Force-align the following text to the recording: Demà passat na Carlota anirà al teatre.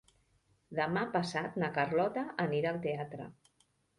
Demà 0.79 1.03
passat 1.15 1.59
na 1.63 1.69
Carlota 1.77 2.25
anirà 2.47 2.73
al 2.77 2.83
teatre. 2.89 3.31